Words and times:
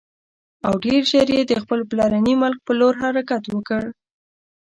او 0.67 0.73
ډېر 0.85 1.01
ژر 1.11 1.27
یې 1.37 1.41
د 1.47 1.53
خپل 1.63 1.79
پلرني 1.89 2.33
ملک 2.43 2.59
پر 2.65 2.73
لور 2.79 2.93
حرکت 3.03 3.43
وکړ. 3.49 3.83